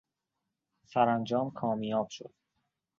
[0.85, 2.31] سرانجام کامیاب شد.